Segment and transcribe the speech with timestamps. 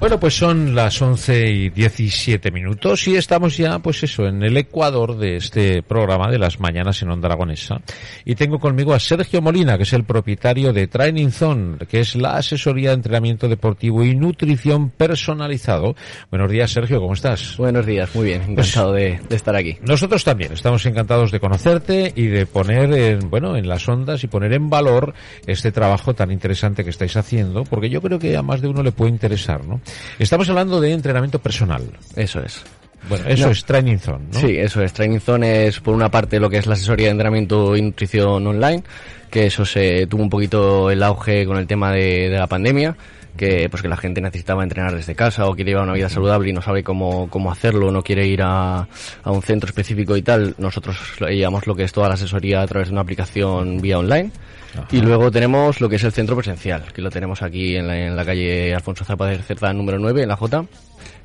[0.00, 4.56] Bueno, pues son las 11 y 17 minutos y estamos ya, pues eso, en el
[4.56, 7.80] ecuador de este programa de las mañanas en Onda Aragonesa.
[8.24, 12.14] Y tengo conmigo a Sergio Molina, que es el propietario de Training Zone, que es
[12.14, 15.96] la asesoría de entrenamiento deportivo y nutrición personalizado.
[16.30, 17.56] Buenos días, Sergio, ¿cómo estás?
[17.56, 19.78] Buenos días, muy bien, encantado de, de, estar aquí.
[19.82, 24.28] Nosotros también, estamos encantados de conocerte y de poner en, bueno, en las ondas y
[24.28, 25.12] poner en valor
[25.48, 28.84] este trabajo tan interesante que estáis haciendo, porque yo creo que a más de uno
[28.84, 29.80] le puede interesar, ¿no?
[30.18, 31.84] Estamos hablando de entrenamiento personal.
[32.16, 32.64] Eso es.
[33.08, 33.52] Bueno, eso no.
[33.52, 34.40] es Training Zone, ¿no?
[34.40, 34.92] Sí, eso es.
[34.92, 38.46] Training Zone es, por una parte, lo que es la asesoría de entrenamiento y nutrición
[38.46, 38.82] online,
[39.30, 42.96] que eso se tuvo un poquito el auge con el tema de, de la pandemia
[43.38, 46.50] que pues que la gente necesitaba entrenar desde casa o quiere llevar una vida saludable
[46.50, 48.80] y no sabe cómo, cómo hacerlo, no quiere ir a,
[49.22, 52.66] a un centro específico y tal, nosotros llevamos lo que es toda la asesoría a
[52.66, 54.32] través de una aplicación vía online.
[54.72, 54.88] Ajá.
[54.90, 57.98] Y luego tenemos lo que es el centro presencial, que lo tenemos aquí en la,
[57.98, 60.66] en la calle Alfonso Zapata de Cerda número 9, en la J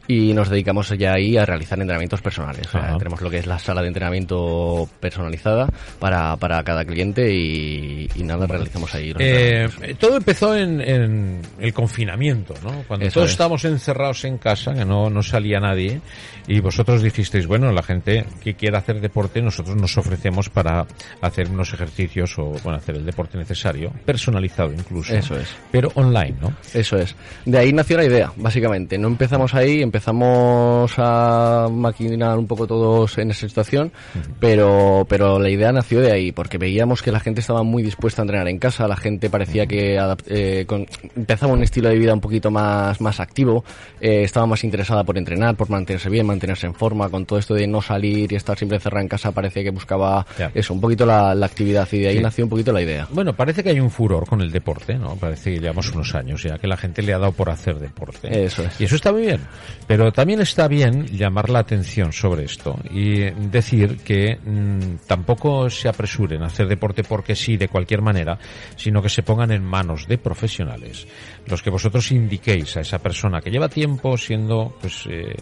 [0.08, 2.68] y nos dedicamos ya ahí a realizar entrenamientos personales.
[2.68, 5.68] O sea, tenemos lo que es la sala de entrenamiento personalizada
[6.00, 9.14] para, para cada cliente y, y nada, realizamos ahí.
[9.18, 12.84] Eh, todo empezó en, en, el confinamiento, ¿no?
[12.88, 13.32] Cuando Eso todos es.
[13.34, 16.02] estábamos encerrados en casa, que no, no salía nadie,
[16.48, 20.86] y vosotros dijisteis, bueno, la gente que quiera hacer deporte, nosotros nos ofrecemos para
[21.22, 25.14] hacer unos ejercicios o, bueno, hacer el deporte necesario, personalizado incluso.
[25.14, 25.48] Eso es.
[25.72, 26.54] Pero online, ¿no?
[26.74, 27.16] Eso es.
[27.46, 28.98] De ahí nació la idea, básicamente.
[28.98, 34.34] No empezamos ahí, empezamos a maquinar un poco todos en esa situación, uh -huh.
[34.40, 38.22] pero, pero la idea nació de ahí, porque veíamos que la gente estaba muy dispuesta
[38.22, 42.14] a entrenar en casa, la gente parecía que eh, con, empezaba un estilo de vida
[42.14, 43.64] un poquito más, más activo,
[44.00, 47.54] eh, estaba más interesada por entrenar, por mantenerse bien, mantenerse en forma, con todo esto
[47.54, 50.52] de no salir y estar siempre encerrada en casa, parecía que buscaba yeah.
[50.54, 52.24] eso, un poquito la, la, actividad, y de ahí sí.
[52.24, 53.08] nació un poquito la idea.
[53.12, 55.16] Bueno, parece que hay un furor con el deporte, ¿no?
[55.16, 58.44] Parece que llevamos unos años ya que la gente le ha dado por hacer deporte.
[58.44, 58.82] Eso es.
[58.82, 59.40] Y eso está muy bien.
[59.88, 65.88] Pero también está bien llamar la atención sobre esto y decir que mmm, tampoco se
[65.88, 68.38] apresuren a hacer deporte porque sí, de cualquier manera,
[68.76, 71.08] sino que se pongan en manos de profesionales.
[71.48, 75.36] Los que vosotros indiquéis a esa persona que lleva tiempo siendo pues eh,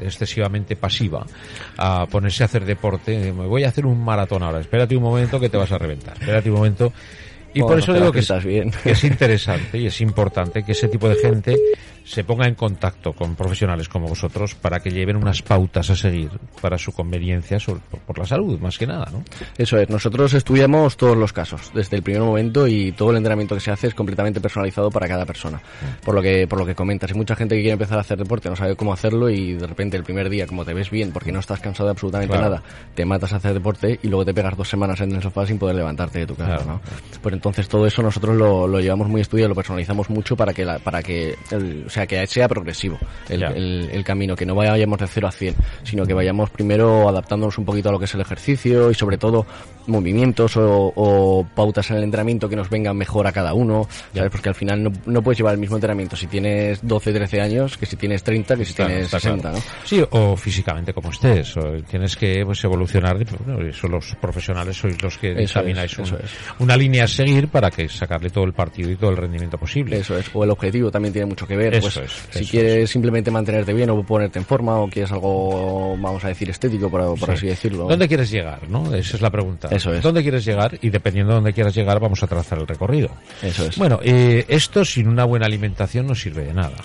[0.00, 1.26] excesivamente pasiva
[1.76, 5.40] a ponerse a hacer deporte, me voy a hacer un maratón ahora, espérate un momento
[5.40, 6.92] que te vas a reventar, espérate un momento
[7.54, 8.70] y bueno, por eso digo que bien.
[8.70, 11.56] que es interesante y es importante que ese tipo de gente
[12.08, 16.30] se ponga en contacto con profesionales como vosotros para que lleven unas pautas a seguir
[16.60, 19.22] para su conveniencia sobre, por, por, la salud, más que nada, ¿no?
[19.58, 23.54] Eso es, nosotros estudiamos todos los casos desde el primer momento y todo el entrenamiento
[23.54, 25.60] que se hace es completamente personalizado para cada persona.
[26.02, 28.16] Por lo que por lo que comentas, hay mucha gente que quiere empezar a hacer
[28.16, 31.12] deporte, no sabe cómo hacerlo y de repente el primer día, como te ves bien,
[31.12, 32.50] porque no estás cansado de absolutamente claro.
[32.50, 32.62] nada,
[32.94, 35.58] te matas a hacer deporte y luego te pegas dos semanas en el sofá sin
[35.58, 36.64] poder levantarte de tu casa, claro.
[36.64, 36.80] ¿no?
[37.20, 40.64] Pues entonces todo eso nosotros lo, lo llevamos muy estudiado, lo personalizamos mucho para que
[40.64, 42.98] la, para que el, sea que sea progresivo
[43.28, 47.08] el, el, el, camino, que no vayamos de 0 a 100, sino que vayamos primero
[47.08, 49.46] adaptándonos un poquito a lo que es el ejercicio y sobre todo
[49.88, 54.30] movimientos o, o pautas en el entrenamiento que nos vengan mejor a cada uno, ¿sabes?
[54.30, 57.76] Porque al final no, no, puedes llevar el mismo entrenamiento si tienes 12, 13 años
[57.76, 59.56] que si tienes 30, que si claro, tienes 60, claro.
[59.56, 59.62] ¿no?
[59.84, 65.00] Sí, o físicamente como estés, o tienes que pues, evolucionar, bueno, eso los profesionales sois
[65.02, 66.30] los que examináis es, un, es.
[66.58, 69.98] una línea a seguir para que sacarle todo el partido y todo el rendimiento posible.
[69.98, 72.50] Eso es, o el objetivo también tiene mucho que ver, eso pues, es, si eso
[72.50, 72.90] quieres es.
[72.90, 77.18] simplemente mantenerte bien o ponerte en forma o quieres algo, vamos a decir, estético, por,
[77.18, 77.34] por sí.
[77.34, 77.86] así decirlo.
[77.88, 78.94] ¿Dónde quieres llegar, no?
[78.94, 79.68] Esa es la pregunta.
[79.70, 80.02] Eso es.
[80.02, 80.78] ¿Dónde quieres llegar?
[80.80, 83.10] Y dependiendo de dónde quieras llegar, vamos a trazar el recorrido.
[83.42, 83.76] Eso es.
[83.78, 86.76] Bueno, eh, esto sin una buena alimentación no sirve de nada.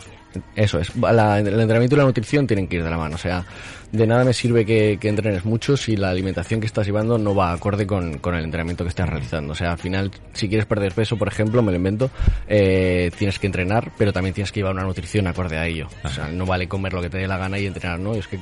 [0.56, 0.96] Eso es.
[0.96, 3.16] La, el entrenamiento y la nutrición tienen que ir de la mano.
[3.16, 3.46] O sea,
[3.94, 7.36] de nada me sirve que, que, entrenes mucho si la alimentación que estás llevando no
[7.36, 9.54] va acorde con, con, el entrenamiento que estás realizando.
[9.54, 12.10] O sea, al final, si quieres perder peso, por ejemplo, me lo invento,
[12.48, 15.88] eh, tienes que entrenar, pero también tienes que llevar una nutrición acorde a ello.
[16.04, 18.16] O sea, no vale comer lo que te dé la gana y entrenar, ¿no?
[18.16, 18.40] Es que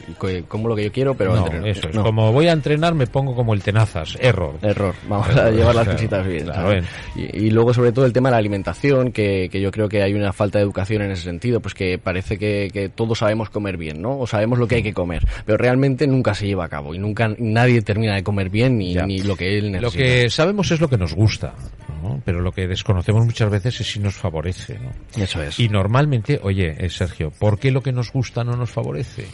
[0.48, 1.46] como lo que yo quiero, pero no.
[1.68, 1.96] Eso es.
[1.96, 2.04] No.
[2.04, 4.18] Como voy a entrenar, me pongo como el tenazas.
[4.22, 4.56] Error.
[4.62, 4.96] Error.
[5.10, 5.46] Vamos Error.
[5.48, 6.46] a llevar las claro, cositas bien.
[6.46, 6.82] Claro,
[7.16, 10.02] y, y, luego, sobre todo, el tema de la alimentación, que, que yo creo que
[10.02, 13.50] hay una falta de educación en ese sentido, pues que parece que, que todos sabemos
[13.50, 14.18] comer bien, ¿no?
[14.18, 17.00] O sabemos lo que hay que comer, pero realmente nunca se lleva a cabo y
[17.00, 19.82] nunca nadie termina de comer bien ni, ni lo que él necesita.
[19.82, 21.54] Lo que sabemos es lo que nos gusta,
[22.02, 22.22] ¿no?
[22.26, 24.80] pero lo que desconocemos muchas veces es si nos favorece.
[24.80, 25.24] ¿no?
[25.24, 25.60] Eso es.
[25.60, 29.26] Y normalmente, oye, eh, Sergio, ¿por qué lo que nos gusta no nos favorece?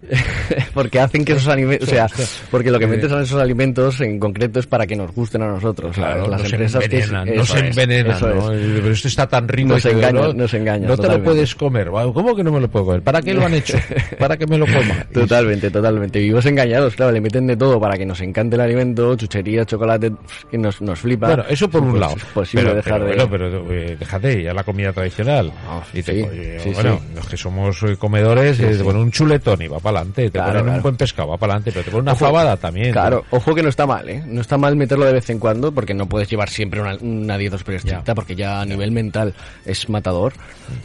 [0.74, 2.06] porque hacen que esos alimentos, o sea,
[2.50, 5.42] porque lo que Eh, metes en esos alimentos en concreto es para que nos gusten
[5.42, 5.96] a nosotros.
[5.96, 6.28] ¿sabes?
[6.28, 8.52] las nos empresas que envenenan, eso nos es, envenenan, eso ¿no?
[8.52, 8.60] es.
[8.80, 10.32] Pero esto está tan rico Nos y todo, engañan, ¿no?
[10.32, 11.88] nos engañan, No te lo puedes comer.
[11.90, 13.02] ¿Cómo que no me lo puedo comer?
[13.02, 13.76] ¿Para qué lo han hecho?
[14.18, 15.04] ¿Para que me lo coma?
[15.12, 16.18] Totalmente, totalmente.
[16.20, 20.12] Vivimos engañados, claro, le meten de todo para que nos encante el alimento, chuchería, chocolate,
[20.50, 21.26] que nos, nos flipa.
[21.28, 22.14] Bueno, eso por un Pues lado.
[22.16, 23.24] Es posible pero, dejar pero, de...
[23.26, 23.28] bueno,
[23.66, 25.52] pero eh, déjate ya la comida tradicional.
[25.66, 27.14] Ah, Dice, sí, oye, sí, bueno, sí.
[27.16, 30.24] los que somos eh, comedores, eh, te ponen un chuletón y va para adelante.
[30.24, 30.82] Te Claro, ponen un claro.
[30.82, 31.72] buen pescado, va para adelante.
[31.72, 32.92] Pero te ponen una Ojo, fabada también.
[32.92, 34.22] Claro, ojo que no está mal, ¿eh?
[34.26, 37.36] No está mal meterlo de vez en cuando porque no puedes llevar siempre una, una
[37.38, 38.14] dieta súper estricta Ya.
[38.14, 40.32] porque ya a nivel mental es matador.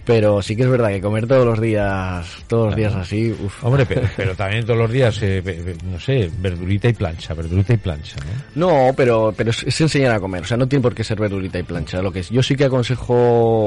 [0.05, 3.63] Pero sí que es verdad que comer todos los días, todos los días así, uff.
[3.63, 7.77] Hombre, pero, pero también todos los días, eh, no sé, verdurita y plancha, verdurita y
[7.77, 8.15] plancha,
[8.55, 8.67] ¿no?
[8.87, 11.19] No, pero, pero es, es enseñar a comer, o sea, no tiene por qué ser
[11.19, 12.01] verdurita y plancha.
[12.01, 13.13] Lo que es- yo sí que aconsejo,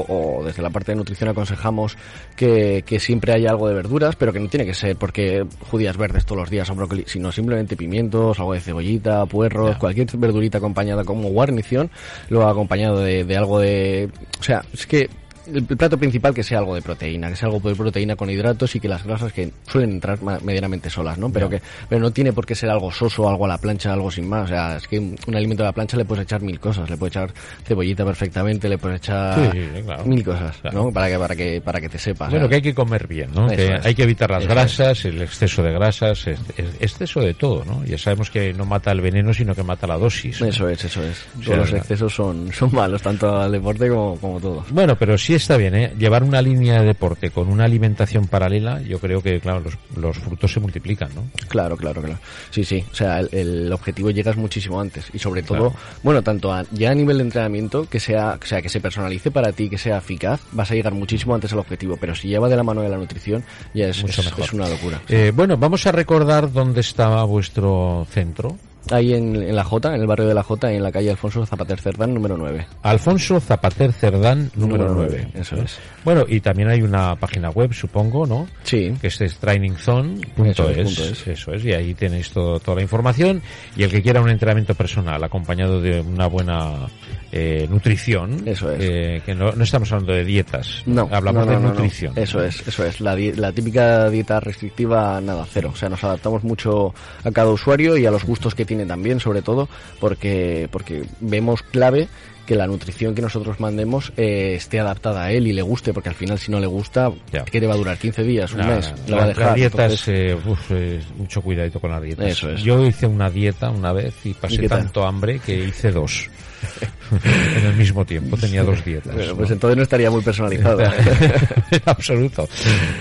[0.08, 1.96] o desde la parte de nutrición aconsejamos
[2.34, 5.25] que, que siempre haya algo de verduras, pero que no tiene que ser porque
[5.70, 10.08] judías verdes todos los días o brócoli, sino simplemente pimientos, algo de cebollita, puerros, cualquier
[10.16, 11.90] verdurita acompañada como guarnición,
[12.28, 15.08] luego acompañado de, de algo de, o sea, es que
[15.52, 18.74] el plato principal que sea algo de proteína, que sea algo de proteína con hidratos
[18.76, 21.30] y que las grasas que suelen entrar medianamente solas, ¿no?
[21.30, 24.10] Pero que pero no tiene por qué ser algo soso, algo a la plancha, algo
[24.10, 24.44] sin más.
[24.44, 26.96] O sea, es que un alimento a la plancha le puedes echar mil cosas, le
[26.96, 27.32] puedes echar
[27.64, 30.04] cebollita perfectamente, le puedes echar Sí, sí, claro.
[30.04, 30.84] mil cosas, Claro.
[30.84, 30.92] ¿no?
[30.92, 32.30] Para que para que para que te sepas.
[32.30, 33.46] Bueno, que hay que comer bien, ¿no?
[33.46, 33.86] Eso Que es.
[33.86, 37.64] hay que evitar las Eso grasas, el exceso de grasas, es- es- exceso de todo,
[37.64, 37.84] ¿no?
[37.84, 40.40] Ya sabemos que no mata el veneno, sino que mata la dosis.
[40.40, 40.46] ¿no?
[40.48, 41.24] Eso es, eso es.
[41.44, 44.64] sea, los excesos son, son malos, tanto al deporte como, como todo.
[44.70, 45.92] Bueno, pero sí está bien, ¿eh?
[45.98, 50.18] Llevar una línea de deporte con una alimentación paralela, yo creo que, claro, los, los
[50.18, 51.22] frutos se multiplican, ¿no?
[51.48, 52.18] Claro, claro, claro.
[52.50, 52.84] Sí, sí.
[52.90, 55.06] O sea, el, el objetivo llegas muchísimo antes.
[55.12, 55.74] Y sobre todo, Claro.
[56.02, 59.30] bueno, tanto a- ya a nivel de entrenamiento, que sea, o sea, que se personalice
[59.30, 61.96] para ti, que sea eficaz, vas a llegar muchísimo antes al objetivo.
[62.00, 63.44] Pero si lleva de la mano de la nutrición,
[63.74, 64.44] ya es, Mucho es- mejor.
[64.44, 65.00] es una locura.
[65.08, 68.56] Eh, bueno, vamos a recordar dónde estaba vuestro centro.
[68.90, 71.44] Ahí en, en la Jota, en el barrio de la Jota, en la calle Alfonso
[71.44, 72.66] Zapater Cerdán, número 9.
[72.82, 75.18] Alfonso Zapater Cerdán, número, Número 9.
[75.32, 75.78] nueve, eso es.
[76.04, 78.46] Bueno, y también hay una página web, supongo, ¿no?
[78.62, 78.94] Sí.
[79.00, 81.26] que es trainingzone.es, Eso es, es.
[81.26, 83.42] eso es, y ahí tenéis todo- toda la información
[83.76, 86.86] y el que quiera un entrenamiento personal acompañado de una buena
[87.32, 88.78] eh, nutrición, Eso es.
[88.82, 92.12] eh, que no, no estamos hablando de dietas, No, hablamos no, no, de nutrición.
[92.16, 93.00] Eso es, eso es.
[93.00, 95.70] La, di- la típica dieta restrictiva, nada, cero.
[95.72, 96.94] O sea, nos adaptamos mucho
[97.24, 99.68] a cada usuario y a los gustos que tiene también, sobre todo,
[100.00, 102.08] porque, porque vemos clave
[102.46, 106.10] que la nutrición que nosotros mandemos eh, esté adaptada a él y le guste, porque
[106.10, 107.44] al final si no le gusta, Ya.
[107.44, 107.98] ¿qué te va a durar?
[107.98, 108.52] ¿15 días?
[108.52, 108.92] ¿Un La- mes?
[109.06, 109.46] la- ¿Lo va a dejar?
[109.46, 112.26] Las dietas, Entonces, eh, uf, eh, mucho cuidadito con las dietas.
[112.26, 112.62] Eso es.
[112.62, 116.28] Yo hice una dieta una vez y pasé ¿Y tanto hambre que hice dos.
[117.58, 119.14] en el mismo tiempo tenía dos dietas.
[119.14, 119.36] bueno, ¿no?
[119.36, 120.80] pues entonces no estaría muy personalizado.
[121.70, 122.48] en absoluto.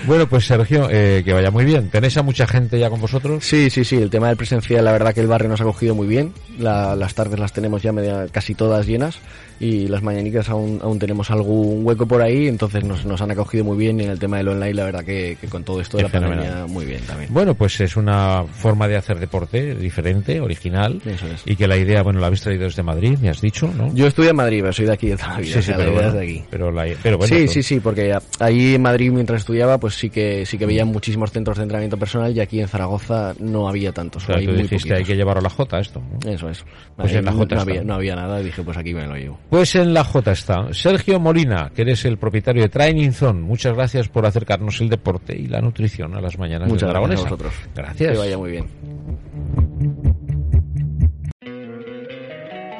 [0.06, 1.88] Bueno, pues Sergio, eh, que vaya muy bien.
[1.90, 3.44] ¿Tenéis a mucha gente ya con vosotros?
[3.44, 5.94] Sí, sí, sí, el tema del presencial, la verdad que el barrio nos ha cogido
[5.94, 6.32] muy bien.
[6.58, 9.18] La- las tardes las tenemos ya media, casi todas llenas
[9.58, 13.64] y las mañanicas aún, aún tenemos algún hueco por ahí, entonces nos, nos han acogido
[13.64, 15.96] muy bien y en el tema del online, la verdad que, que con todo esto
[15.96, 16.68] de la pandemia, fenomenal.
[16.68, 17.32] muy bien también.
[17.32, 21.00] Bueno, pues es una forma de hacer deporte diferente, original.
[21.06, 21.42] Eso es.
[21.46, 23.94] Y que la idea, bueno, la habéis traído desde Madrid, me has dicho, ¿no?
[23.96, 25.92] Yo estudio en Madrid, pero soy de aquí de toda la vida, sí, sí, pero,
[25.92, 26.44] bueno, de aquí.
[26.50, 27.34] pero, la- pero bueno.
[27.36, 30.66] sí, tú- sí, sí, porque ahí en Madrid mientras estudiaba, pues sí que sí que
[30.66, 34.36] veía muchísimos centros de entrenamiento personal y aquí en Zaragoza no había tantos, o sea,
[34.36, 35.08] hay tú muy dijiste, hay poquitos.
[35.08, 36.00] que llevarlo a la J esto.
[36.24, 36.30] ¿no?
[36.30, 36.64] Eso es.
[36.96, 37.70] Pues Ahí en la Jota no está.
[37.70, 39.38] había, no había nada y dije, pues aquí me lo llevo.
[39.50, 40.72] Pues en la J está.
[40.72, 43.40] Sergio Molina, que eres el propietario de Training Zone.
[43.40, 47.20] Muchas gracias por acercarnos el deporte y la nutrición a las mañanas Muchas de gracias
[47.20, 47.52] a vosotros.
[47.74, 48.12] Gracias.
[48.12, 48.95] Que vaya muy bien.